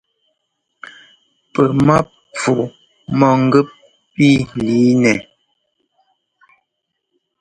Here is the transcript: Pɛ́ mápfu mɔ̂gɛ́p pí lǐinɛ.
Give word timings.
Pɛ́ 1.53 1.65
mápfu 1.85 2.53
mɔ̂gɛ́p 3.19 3.67
pí 4.13 4.27
lǐinɛ. 4.65 5.13